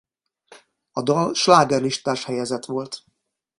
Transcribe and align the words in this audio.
A 0.91 1.03
dal 1.03 1.33
slágerlistás 1.33 2.25
helyezett 2.25 2.65
volt. 2.65 3.03